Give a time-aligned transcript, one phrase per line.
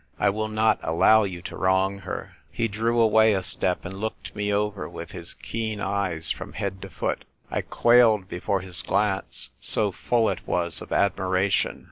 [0.17, 4.35] I will not allow you to wrong her." He drew away a step and looked
[4.35, 7.23] me over with his keen eyes from head to foot.
[7.51, 11.79] I quailed before his glance, so full it was of admiration.